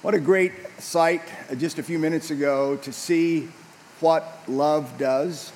[0.00, 3.48] What a great sight uh, just a few minutes ago to see
[3.98, 5.52] what love does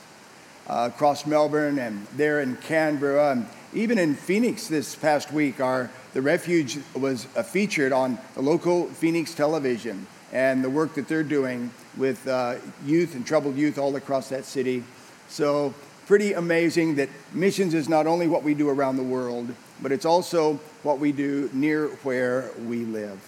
[0.67, 5.60] uh, across Melbourne and there in Canberra and even in Phoenix this past week.
[5.60, 11.06] Our the refuge was uh, featured on the local Phoenix television and the work that
[11.06, 14.82] they're doing with uh, youth and troubled youth all across that city.
[15.29, 15.72] So
[16.06, 20.04] pretty amazing that missions is not only what we do around the world, but it's
[20.04, 23.20] also what we do near where we live.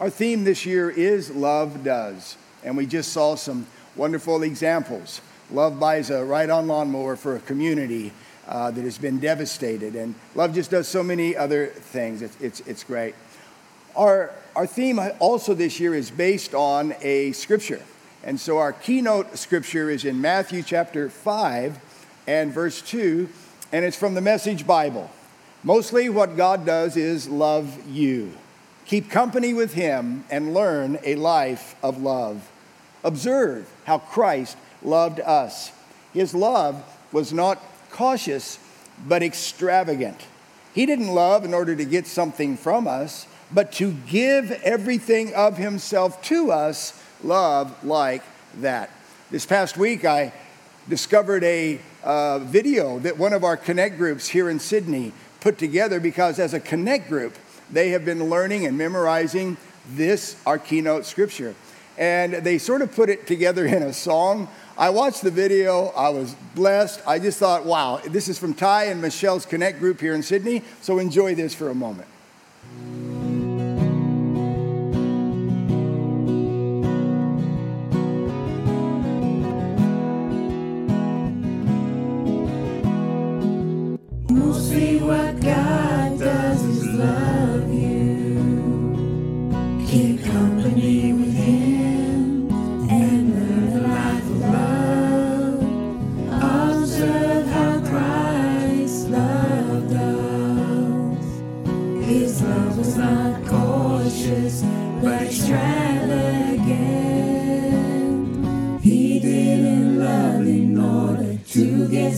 [0.00, 5.20] Our theme this year is Love Does, and we just saw some wonderful examples.
[5.50, 8.14] Love buys a ride on lawnmower for a community
[8.48, 12.22] uh, that has been devastated, and love just does so many other things.
[12.22, 13.14] It's, it's, it's great.
[13.94, 17.82] Our, our theme also this year is based on a scripture.
[18.24, 21.78] And so our keynote scripture is in Matthew chapter 5
[22.26, 23.28] and verse 2,
[23.70, 25.10] and it's from the Message Bible.
[25.62, 28.32] Mostly what God does is love you.
[28.90, 32.50] Keep company with him and learn a life of love.
[33.04, 35.70] Observe how Christ loved us.
[36.12, 36.82] His love
[37.12, 38.58] was not cautious,
[39.06, 40.26] but extravagant.
[40.74, 45.56] He didn't love in order to get something from us, but to give everything of
[45.56, 48.24] himself to us, love like
[48.56, 48.90] that.
[49.30, 50.32] This past week, I
[50.88, 56.00] discovered a uh, video that one of our Connect groups here in Sydney put together
[56.00, 57.36] because, as a Connect group,
[57.72, 59.56] they have been learning and memorizing
[59.94, 61.54] this, our keynote scripture.
[61.98, 64.48] And they sort of put it together in a song.
[64.78, 67.02] I watched the video, I was blessed.
[67.06, 70.62] I just thought, wow, this is from Ty and Michelle's Connect group here in Sydney,
[70.80, 72.08] so enjoy this for a moment.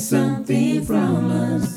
[0.02, 1.71] something from us.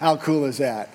[0.00, 0.90] How cool is that?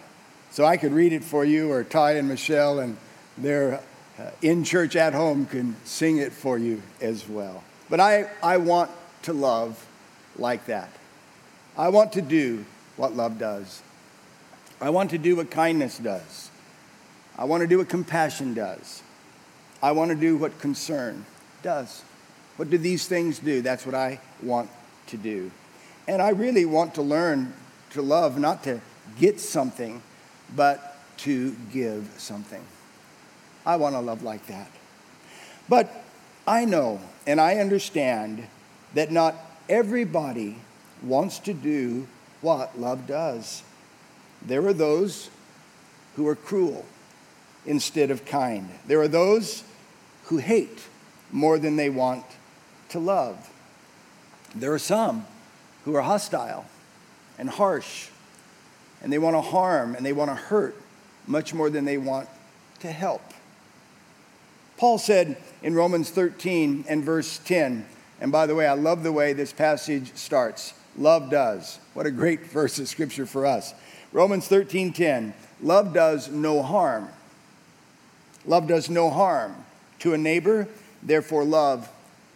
[0.52, 2.98] So I could read it for you, or Ty and Michelle and
[3.38, 3.82] their
[4.20, 7.64] uh, in church at home can sing it for you as well.
[7.90, 8.92] But I, I want
[9.24, 9.84] to love
[10.38, 10.90] like that.
[11.76, 12.66] I want to do
[12.98, 13.82] what love does.
[14.82, 16.50] I want to do what kindness does.
[17.38, 19.02] I want to do what compassion does.
[19.82, 21.26] I want to do what concern
[21.62, 22.04] does.
[22.58, 23.62] What do these things do?
[23.62, 24.70] That's what I want
[25.08, 25.52] to do.
[26.08, 27.54] And I really want to learn
[27.92, 28.82] to love, not to
[29.20, 30.02] get something,
[30.56, 32.64] but to give something.
[33.66, 34.70] I want to love like that.
[35.70, 36.04] But
[36.46, 38.48] I know and I understand
[38.94, 39.36] that not
[39.70, 40.58] everybody
[41.02, 42.08] wants to do
[42.44, 43.64] what love does.
[44.46, 45.30] There are those
[46.16, 46.86] who are cruel
[47.66, 48.70] instead of kind.
[48.86, 49.64] There are those
[50.26, 50.84] who hate
[51.32, 52.26] more than they want
[52.90, 53.50] to love.
[54.54, 55.26] There are some
[55.86, 56.66] who are hostile
[57.40, 58.10] and harsh
[59.02, 60.76] and they want to harm and they want to hurt
[61.26, 62.28] much more than they want
[62.80, 63.22] to help.
[64.78, 67.86] Paul said in Romans 13 and verse 10,
[68.20, 70.74] and by the way, I love the way this passage starts.
[70.98, 71.80] Love does.
[71.94, 73.74] What a great verse of scripture for us.
[74.12, 75.34] Romans 13:10.
[75.62, 77.10] Love does no harm.
[78.46, 79.56] Love does no harm
[80.00, 80.68] to a neighbor,
[81.02, 81.90] therefore love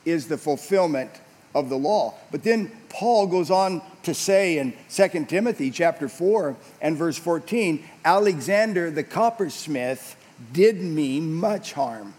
[0.06, 1.12] is the fulfillment
[1.54, 2.14] of the law.
[2.32, 7.84] But then Paul goes on to say in 2 Timothy chapter 4 and verse 14,
[8.06, 10.16] Alexander the coppersmith
[10.54, 12.14] did me much harm.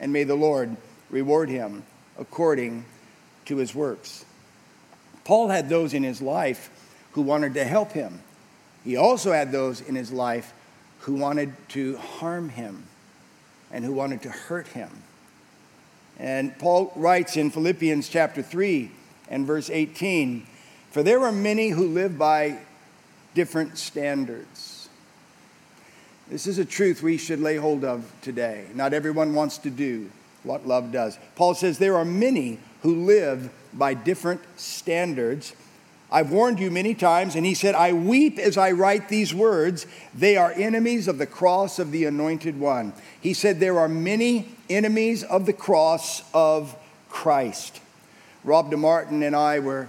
[0.00, 0.76] And may the Lord
[1.10, 1.82] reward him
[2.18, 2.86] according
[3.44, 4.24] to his works.
[5.24, 6.70] Paul had those in his life
[7.12, 8.20] who wanted to help him.
[8.84, 10.52] He also had those in his life
[11.00, 12.84] who wanted to harm him
[13.70, 14.90] and who wanted to hurt him.
[16.18, 18.90] And Paul writes in Philippians chapter 3
[19.28, 20.46] and verse 18
[20.90, 22.58] For there are many who live by
[23.34, 24.88] different standards.
[26.28, 28.66] This is a truth we should lay hold of today.
[28.74, 30.10] Not everyone wants to do
[30.44, 31.18] what love does.
[31.34, 35.54] Paul says there are many who live by different standards.
[36.10, 39.86] I've warned you many times, and he said, I weep as I write these words.
[40.14, 42.92] They are enemies of the cross of the anointed one.
[43.20, 46.76] He said, There are many enemies of the cross of
[47.08, 47.80] Christ.
[48.44, 49.88] Rob DeMartin and I were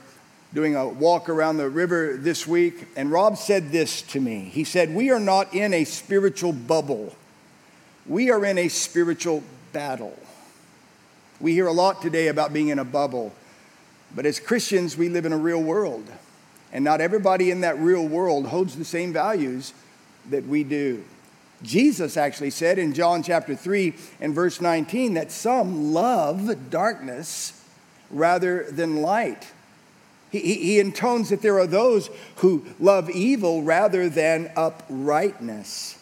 [0.54, 4.42] doing a walk around the river this week, and Rob said this to me.
[4.42, 7.16] He said, We are not in a spiritual bubble,
[8.06, 10.18] we are in a spiritual battle.
[11.42, 13.34] We hear a lot today about being in a bubble.
[14.16, 16.08] But as Christians, we live in a real world.
[16.72, 19.74] And not everybody in that real world holds the same values
[20.30, 21.04] that we do.
[21.62, 27.64] Jesus actually said in John chapter 3 and verse 19 that some love darkness
[28.10, 29.52] rather than light.
[30.30, 35.98] He, he, intones that there are those who love evil rather than uprightness.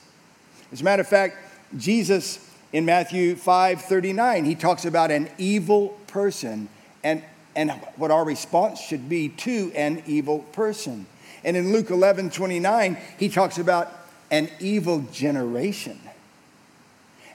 [0.72, 1.36] As a matter of fact,
[1.78, 6.69] Jesus in Matthew 5 39, he talks about an evil person
[7.04, 7.24] and
[7.56, 11.06] and what our response should be to an evil person.
[11.44, 13.92] And in Luke 11 29, he talks about
[14.30, 16.00] an evil generation.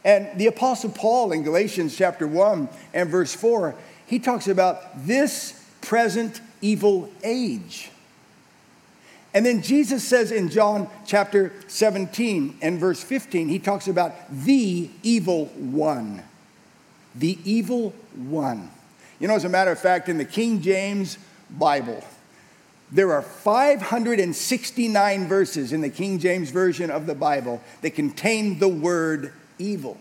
[0.04, 3.74] And the Apostle Paul in Galatians chapter 1 and verse 4,
[4.06, 7.90] he talks about this present evil age.
[9.34, 14.88] And then Jesus says in John chapter 17 and verse 15, he talks about the
[15.02, 16.22] evil one.
[17.14, 18.70] The evil one.
[19.18, 21.18] You know, as a matter of fact, in the King James
[21.50, 22.04] Bible,
[22.92, 28.68] there are 569 verses in the King James Version of the Bible that contain the
[28.68, 29.98] word evil.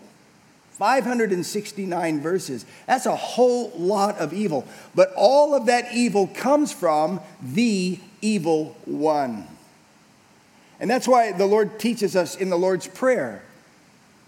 [0.72, 2.66] 569 verses.
[2.86, 4.68] That's a whole lot of evil.
[4.94, 9.46] But all of that evil comes from the evil one.
[10.78, 13.42] And that's why the Lord teaches us in the Lord's Prayer.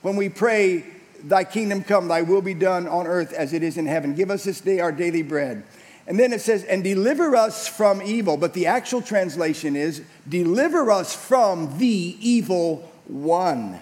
[0.00, 0.87] When we pray,
[1.23, 4.15] Thy kingdom come, thy will be done on earth as it is in heaven.
[4.15, 5.65] Give us this day our daily bread.
[6.06, 8.37] And then it says, and deliver us from evil.
[8.37, 13.81] But the actual translation is, deliver us from the evil one.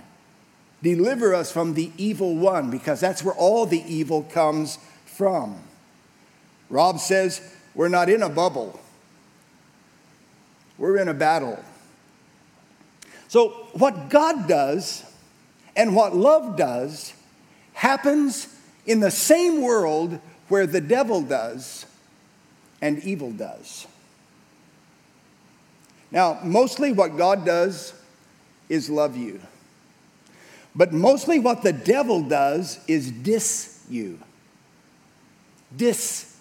[0.83, 5.59] Deliver us from the evil one, because that's where all the evil comes from.
[6.69, 7.41] Rob says,
[7.75, 8.81] we're not in a bubble,
[10.79, 11.63] we're in a battle.
[13.29, 15.05] So, what God does
[15.75, 17.13] and what love does
[17.77, 18.49] happens
[18.87, 20.19] in the same world
[20.49, 21.85] where the devil does
[22.81, 23.87] and evil does.
[26.11, 27.93] Now, mostly what God does
[28.71, 29.41] is love you.
[30.75, 34.21] But mostly what the devil does is diss you.
[35.77, 36.35] Diss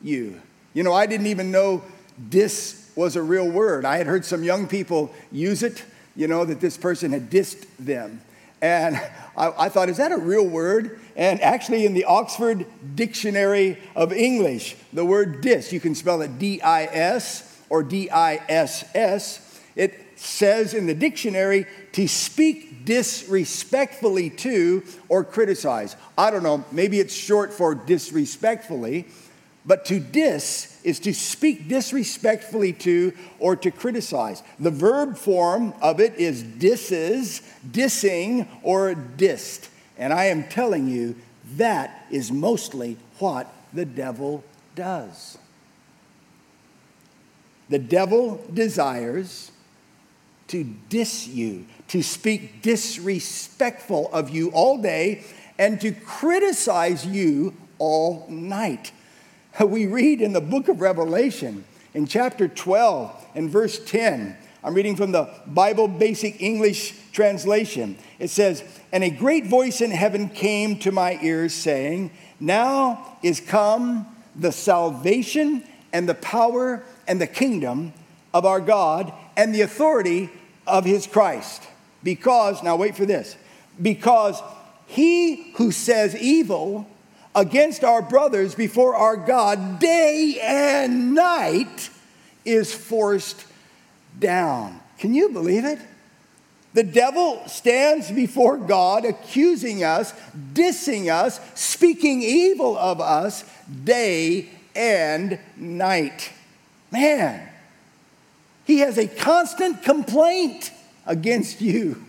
[0.00, 0.40] you.
[0.72, 1.82] You know, I didn't even know
[2.28, 3.84] diss was a real word.
[3.84, 5.82] I had heard some young people use it,
[6.14, 8.20] you know, that this person had dissed them.
[8.62, 8.96] And
[9.36, 11.00] I, I, thought, is that a real word?
[11.16, 16.38] And actually, in the Oxford Dictionary of English, the word dis, you can spell it
[16.38, 19.60] D I S or D I S S.
[19.76, 25.96] It says in the dictionary to speak disrespectfully to or criticize.
[26.18, 29.06] I don't know, maybe it's short for disrespectfully,
[29.64, 34.42] but to dis is to speak disrespectfully to or to criticize.
[34.58, 39.68] The verb form of it is disses, dissing, or dissed.
[39.98, 41.16] And I am telling you,
[41.56, 45.36] that is mostly what the devil does.
[47.68, 49.52] The devil desires
[50.48, 55.24] to diss you, to speak disrespectful of you all day,
[55.58, 58.90] and to criticize you all night.
[59.60, 64.96] We read in the book of Revelation in chapter 12 and verse 10 I'm reading
[64.96, 67.96] from the Bible Basic English Translation.
[68.18, 68.62] It says,
[68.92, 74.52] And a great voice in heaven came to my ears, saying, Now is come the
[74.52, 75.64] salvation
[75.94, 77.94] and the power and the kingdom
[78.34, 80.28] of our God and the authority
[80.66, 81.62] of his Christ.
[82.02, 83.36] Because, now wait for this,
[83.80, 84.42] because
[84.86, 86.86] he who says evil
[87.34, 91.90] against our brothers before our God day and night
[92.44, 93.44] is forced
[94.18, 94.80] down.
[94.98, 95.78] Can you believe it?
[96.72, 100.14] The devil stands before God accusing us,
[100.52, 103.44] dissing us, speaking evil of us
[103.84, 106.32] day and night.
[106.92, 107.48] Man,
[108.64, 110.70] he has a constant complaint
[111.06, 112.04] against you.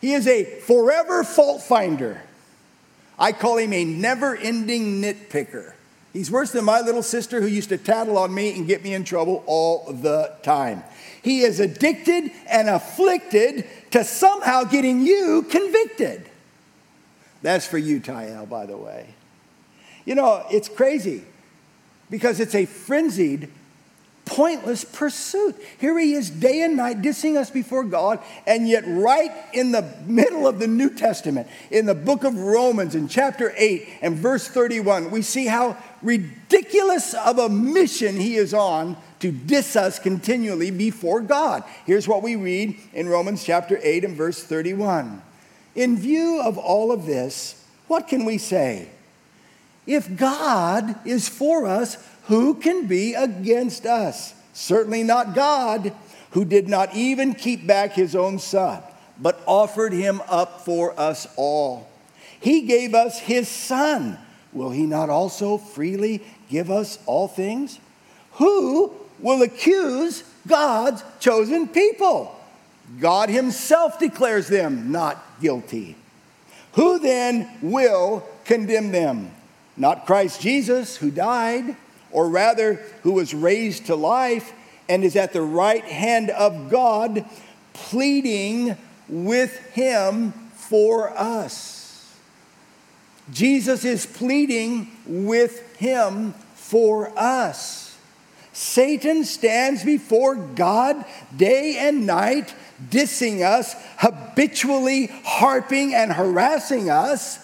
[0.00, 2.22] He is a forever fault finder.
[3.18, 5.72] I call him a never ending nitpicker.
[6.12, 8.94] He's worse than my little sister who used to tattle on me and get me
[8.94, 10.82] in trouble all the time.
[11.22, 16.28] He is addicted and afflicted to somehow getting you convicted.
[17.42, 19.14] That's for you, Tyel, by the way.
[20.04, 21.24] You know, it's crazy
[22.10, 23.50] because it's a frenzied
[24.28, 25.56] pointless pursuit.
[25.78, 29.82] Here he is day and night dissing us before God, and yet, right in the
[30.06, 34.46] middle of the New Testament, in the book of Romans, in chapter 8 and verse
[34.46, 40.70] 31, we see how ridiculous of a mission he is on to diss us continually
[40.70, 41.64] before God.
[41.86, 45.22] Here's what we read in Romans chapter 8 and verse 31.
[45.74, 48.90] In view of all of this, what can we say?
[49.88, 54.34] If God is for us, who can be against us?
[54.52, 55.94] Certainly not God,
[56.32, 58.82] who did not even keep back his own son,
[59.18, 61.88] but offered him up for us all.
[62.38, 64.18] He gave us his son.
[64.52, 67.80] Will he not also freely give us all things?
[68.32, 72.38] Who will accuse God's chosen people?
[73.00, 75.96] God himself declares them not guilty.
[76.72, 79.30] Who then will condemn them?
[79.78, 81.76] Not Christ Jesus, who died
[82.10, 84.52] or rather, who was raised to life
[84.88, 87.24] and is at the right hand of God,
[87.74, 88.76] pleading
[89.08, 92.14] with him for us.
[93.30, 97.96] Jesus is pleading with him for us.
[98.52, 101.04] Satan stands before God
[101.36, 102.54] day and night,
[102.90, 107.38] dissing us, habitually harping and harassing us.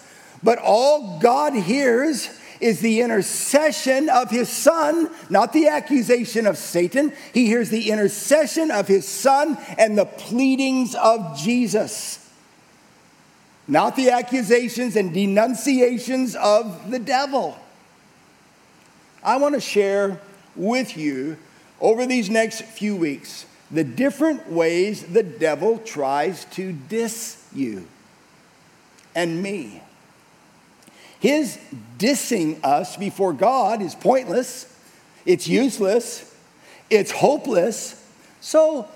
[0.44, 2.28] But all God hears
[2.60, 7.12] is the intercession of his son, not the accusation of Satan.
[7.32, 12.30] He hears the intercession of his son and the pleadings of Jesus,
[13.66, 17.58] not the accusations and denunciations of the devil.
[19.22, 20.20] I want to share
[20.54, 21.38] with you
[21.80, 27.88] over these next few weeks the different ways the devil tries to diss you
[29.14, 29.82] and me.
[31.24, 31.58] His
[31.96, 34.70] dissing us before God is pointless,
[35.24, 36.36] it's useless,
[36.90, 38.06] it's hopeless.
[38.42, 38.86] So,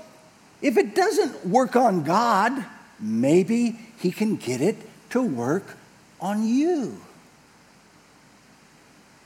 [0.61, 2.67] if it doesn't work on God,
[3.01, 4.77] maybe He can get it
[5.09, 5.79] to work
[6.21, 7.01] on you.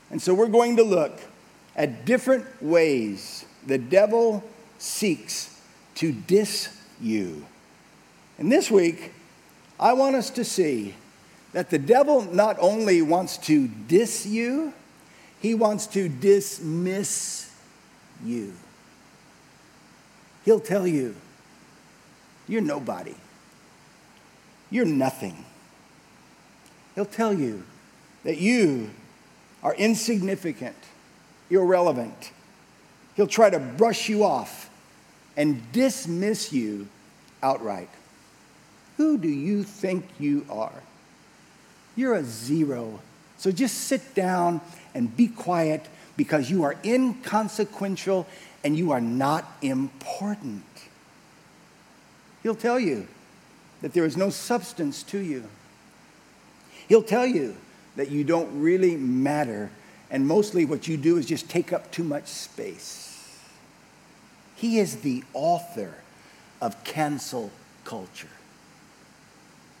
[0.09, 1.19] And so, we're going to look
[1.75, 4.45] at different ways the devil
[4.77, 5.59] seeks
[5.95, 6.69] to diss
[7.01, 7.45] you.
[8.37, 9.11] And this week,
[9.77, 10.95] I want us to see
[11.53, 14.73] that the devil not only wants to diss you,
[15.39, 17.51] he wants to dismiss
[18.23, 18.53] you.
[20.45, 21.15] He'll tell you,
[22.47, 23.15] you're nobody.
[24.69, 25.45] You're nothing.
[26.95, 27.63] He'll tell you
[28.23, 28.89] that you
[29.61, 30.75] are insignificant,
[31.49, 32.31] irrelevant.
[33.15, 34.69] He'll try to brush you off
[35.37, 36.87] and dismiss you
[37.41, 37.89] outright.
[38.97, 40.73] Who do you think you are?
[41.95, 42.99] You're a zero.
[43.37, 44.61] So just sit down
[44.93, 45.85] and be quiet
[46.15, 48.27] because you are inconsequential
[48.63, 50.63] and you are not important.
[52.41, 53.07] He'll tell you
[53.81, 55.43] that there is no substance to you.
[56.87, 57.55] He'll tell you
[57.95, 59.69] that you don't really matter,
[60.09, 63.39] and mostly what you do is just take up too much space.
[64.55, 65.95] He is the author
[66.61, 67.51] of cancel
[67.83, 68.29] culture.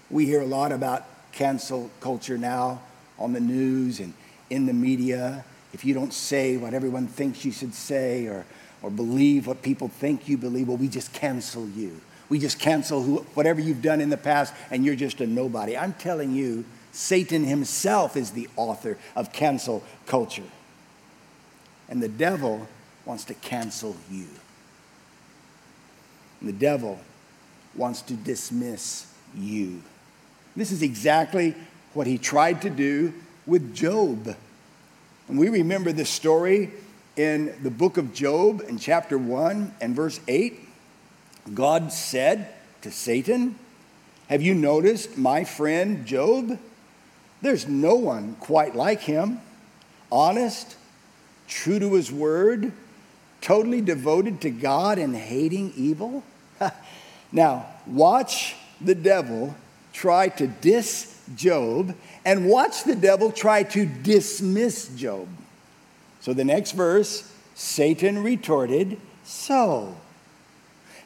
[0.09, 2.81] We hear a lot about cancel culture now
[3.19, 4.13] on the news and
[4.49, 5.43] in the media.
[5.73, 8.45] If you don't say what everyone thinks you should say or,
[8.81, 11.99] or believe what people think you believe, well, we just cancel you.
[12.29, 15.77] We just cancel who, whatever you've done in the past, and you're just a nobody.
[15.77, 20.43] I'm telling you, Satan himself is the author of cancel culture.
[21.89, 22.67] And the devil
[23.05, 24.27] wants to cancel you.
[26.39, 26.99] And the devil
[27.75, 29.81] wants to dismiss you.
[30.55, 31.55] This is exactly
[31.93, 33.13] what he tried to do
[33.45, 34.35] with Job.
[35.27, 36.71] And we remember this story
[37.15, 40.59] in the book of Job in chapter 1 and verse 8.
[41.53, 42.49] God said
[42.81, 43.57] to Satan,
[44.29, 46.59] Have you noticed my friend Job?
[47.41, 49.41] There's no one quite like him,
[50.11, 50.77] honest,
[51.47, 52.71] true to his word,
[53.41, 56.23] totally devoted to God and hating evil.
[57.31, 59.55] now, watch the devil
[59.93, 61.95] try to diss Job
[62.25, 65.27] and watch the devil try to dismiss Job.
[66.19, 69.95] So the next verse, Satan retorted, So,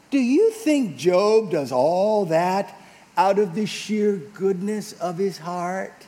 [0.09, 2.75] do you think Job does all that
[3.17, 6.05] out of the sheer goodness of his heart?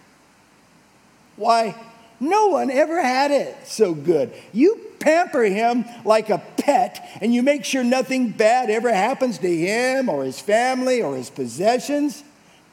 [1.35, 1.75] Why,
[2.19, 4.33] no one ever had it so good.
[4.53, 9.55] You pamper him like a pet and you make sure nothing bad ever happens to
[9.55, 12.23] him or his family or his possessions.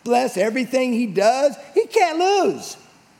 [0.07, 1.57] Bless everything he does.
[1.75, 2.77] He can't lose.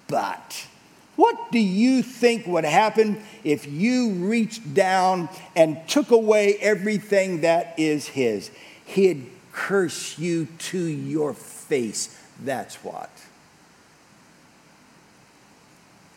[0.07, 0.69] But
[1.17, 7.75] what do you think would happen if you reached down and took away everything that
[7.77, 8.53] is his?
[8.85, 12.17] He'd curse you to your face.
[12.45, 13.11] That's what.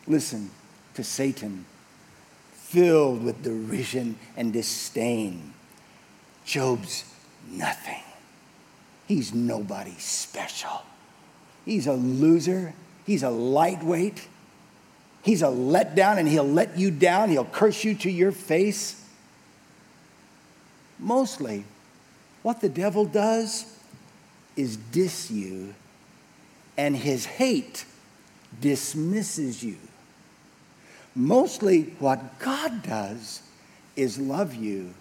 [0.06, 0.52] Listen
[0.94, 1.64] to Satan,
[2.52, 5.52] filled with derision and disdain.
[6.44, 7.12] Job's
[7.50, 8.04] nothing.
[9.10, 10.82] He's nobody special.
[11.64, 12.74] He's a loser.
[13.04, 14.28] He's a lightweight.
[15.24, 17.28] He's a letdown and he'll let you down.
[17.28, 19.04] He'll curse you to your face.
[21.00, 21.64] Mostly,
[22.42, 23.76] what the devil does
[24.54, 25.74] is diss you,
[26.76, 27.86] and his hate
[28.60, 29.78] dismisses you.
[31.16, 33.42] Mostly, what God does
[33.96, 34.94] is love you,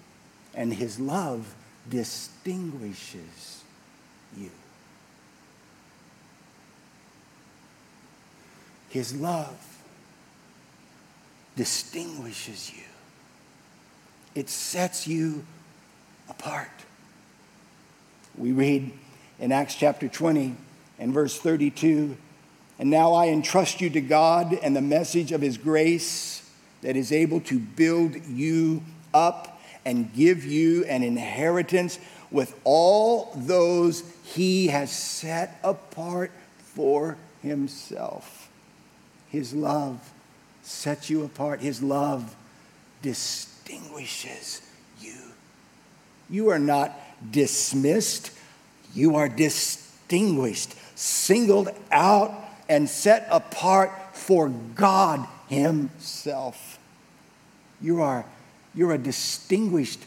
[0.55, 1.53] and his love
[1.87, 3.58] distinguishes
[4.37, 4.49] you.
[8.89, 9.77] His love
[11.55, 12.83] distinguishes you,
[14.33, 15.45] it sets you
[16.29, 16.69] apart.
[18.37, 18.91] We read
[19.39, 20.55] in Acts chapter 20
[20.97, 22.15] and verse 32
[22.77, 26.49] And now I entrust you to God and the message of his grace
[26.81, 31.99] that is able to build you up and give you an inheritance
[32.31, 34.01] with all those
[34.35, 38.49] he has set apart for himself.
[39.29, 40.11] His love
[40.61, 41.61] sets you apart.
[41.61, 42.35] His love
[43.01, 44.61] distinguishes
[45.01, 45.15] you.
[46.29, 46.93] You are not
[47.31, 48.31] dismissed,
[48.93, 52.31] you are distinguished, singled out,
[52.67, 56.77] and set apart for God Himself.
[57.81, 58.25] You are,
[58.75, 60.01] you're a distinguished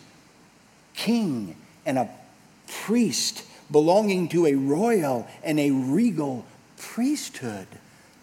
[0.95, 2.09] king and a
[2.69, 6.45] priest belonging to a royal and a regal
[6.77, 7.67] priesthood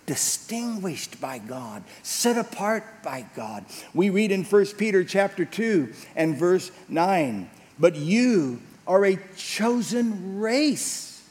[0.05, 3.63] distinguished by God, set apart by God.
[3.93, 10.39] We read in 1 Peter chapter 2 and verse 9, but you are a chosen
[10.39, 11.23] race.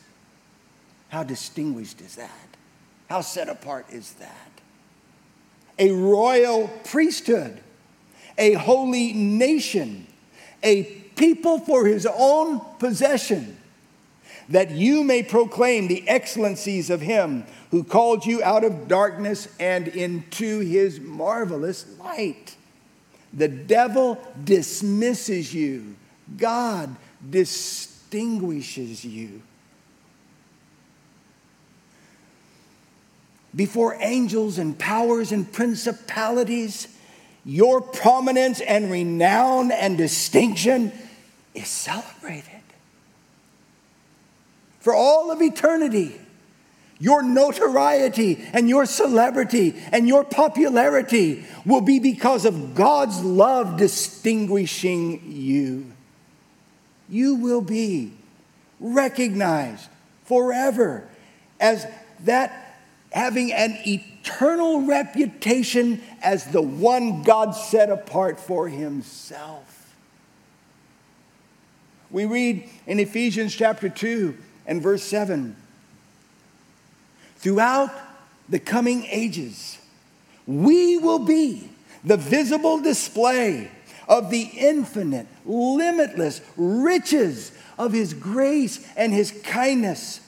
[1.08, 2.30] How distinguished is that?
[3.08, 4.50] How set apart is that?
[5.80, 7.60] A royal priesthood,
[8.36, 10.06] a holy nation,
[10.62, 10.84] a
[11.16, 13.57] people for his own possession,
[14.48, 19.88] that you may proclaim the excellencies of him who called you out of darkness and
[19.88, 22.56] into his marvelous light.
[23.32, 25.96] The devil dismisses you,
[26.36, 26.96] God
[27.30, 29.42] distinguishes you.
[33.54, 36.88] Before angels and powers and principalities,
[37.44, 40.92] your prominence and renown and distinction
[41.54, 42.57] is celebrated.
[44.80, 46.20] For all of eternity,
[46.98, 55.22] your notoriety and your celebrity and your popularity will be because of God's love distinguishing
[55.26, 55.92] you.
[57.08, 58.12] You will be
[58.80, 59.88] recognized
[60.24, 61.08] forever
[61.60, 61.86] as
[62.24, 62.76] that
[63.10, 69.94] having an eternal reputation as the one God set apart for himself.
[72.10, 74.36] We read in Ephesians chapter 2
[74.68, 75.56] and verse 7
[77.38, 77.90] throughout
[78.48, 79.78] the coming ages,
[80.46, 81.70] we will be
[82.04, 83.70] the visible display
[84.08, 90.20] of the infinite, limitless riches of His grace and His kindness,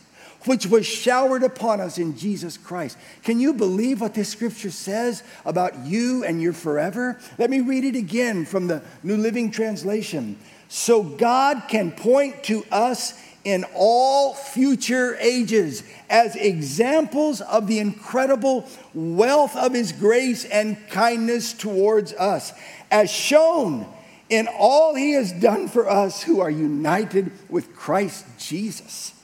[0.45, 2.97] which was showered upon us in Jesus Christ.
[3.23, 7.19] Can you believe what this scripture says about you and your forever?
[7.39, 10.39] Let me read it again from the New Living Translation.
[10.69, 18.69] so God can point to us in all future ages as examples of the incredible
[18.93, 22.53] wealth of His grace and kindness towards us,
[22.91, 23.87] as shown
[24.29, 29.15] in all He has done for us who are united with Christ Jesus.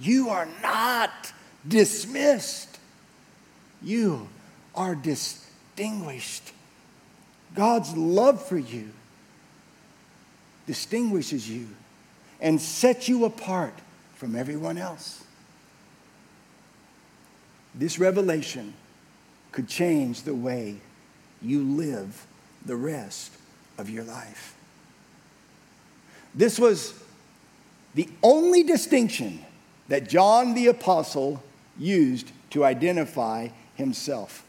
[0.00, 1.32] You are not
[1.66, 2.78] dismissed,
[3.82, 4.28] you
[4.74, 6.52] are distinguished.
[7.54, 8.90] God's love for you
[10.66, 11.66] distinguishes you
[12.40, 13.74] and set you apart
[14.14, 15.24] from everyone else.
[17.74, 18.74] This revelation
[19.52, 20.76] could change the way
[21.42, 22.26] you live
[22.64, 23.32] the rest
[23.78, 24.54] of your life.
[26.34, 26.94] This was
[27.94, 29.44] the only distinction
[29.88, 31.42] that John the Apostle
[31.78, 34.44] used to identify himself.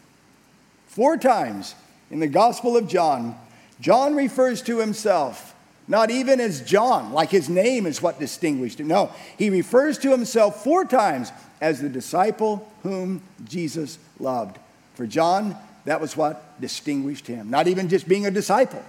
[0.88, 1.76] Four times
[2.12, 3.38] in the Gospel of John,
[3.80, 5.56] John refers to himself
[5.92, 8.88] not even as John, like his name is what distinguished him.
[8.88, 14.58] No, he refers to himself four times as the disciple whom Jesus loved.
[14.96, 17.50] For John, that was what distinguished him.
[17.50, 18.82] Not even just being a disciple,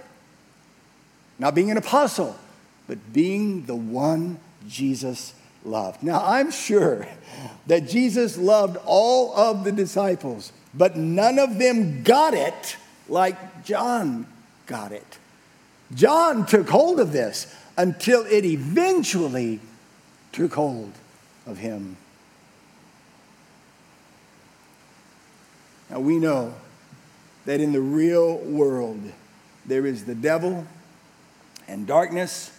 [1.41, 2.37] not being an apostle,
[2.87, 4.39] but being the one
[4.69, 5.35] Jesus
[5.65, 6.05] loved.
[6.05, 7.09] Now, I'm sure
[7.67, 12.77] that Jesus loved all of the disciples, but none of them got it
[13.09, 14.29] like John
[14.67, 15.19] got it.
[15.95, 19.61] John took hold of this until it eventually
[20.33, 20.93] took hold
[21.47, 21.97] of him.
[25.91, 26.55] Now we know
[27.45, 29.13] that in the real world
[29.67, 30.67] there is the devil
[31.69, 32.51] and darkness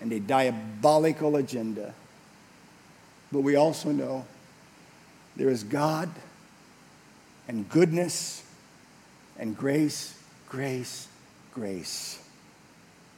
[0.00, 1.94] and a diabolical agenda.
[3.32, 4.26] But we also know
[5.36, 6.10] there is God
[7.48, 8.42] and goodness
[9.38, 11.08] and grace, grace,
[11.56, 12.22] grace.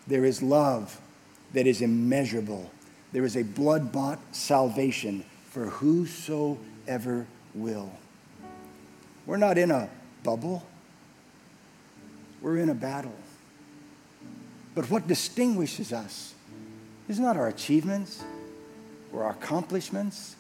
[0.07, 1.01] There is love
[1.55, 2.71] that is immeasurable.
[3.13, 7.91] There is a blood bought salvation for whosoever will.
[9.27, 9.91] We're not in a
[10.23, 10.65] bubble,
[12.41, 13.17] we're in a battle.
[14.77, 16.35] But what distinguishes us
[17.09, 18.23] is not our achievements
[19.13, 20.37] or our accomplishments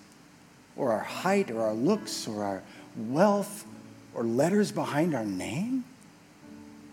[0.77, 2.63] or our height or our looks or our
[2.97, 3.67] wealth
[4.15, 5.83] or letters behind our name.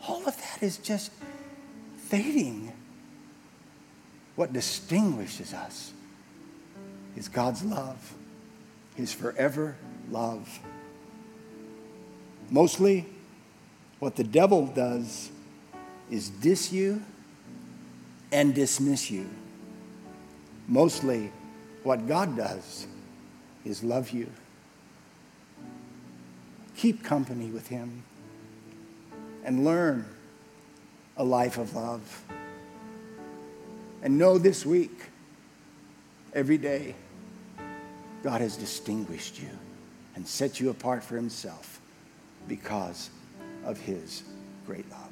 [0.08, 1.12] All of that is just
[1.98, 2.72] fading.
[4.36, 5.94] What distinguishes us
[7.16, 8.14] is God's love,
[8.96, 9.76] His forever
[10.12, 10.60] love.
[12.50, 13.06] Mostly,
[14.00, 15.32] what the devil does
[16.12, 17.02] is diss you
[18.32, 19.30] and dismiss you.
[20.68, 21.32] Mostly,
[21.84, 22.88] what God does
[23.64, 24.30] is love you.
[26.76, 28.04] Keep company with Him
[29.46, 30.06] and learn
[31.18, 32.24] a life of love.
[34.02, 35.00] And know this week,
[36.34, 36.96] every day,
[38.24, 39.50] God has distinguished you
[40.16, 41.80] and set you apart for Himself
[42.48, 43.12] because
[43.64, 44.24] of His
[44.66, 45.05] great love.